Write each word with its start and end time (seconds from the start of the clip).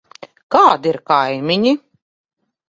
Kādi 0.55 0.91
ir 0.93 0.99
kaimiņi? 1.11 1.75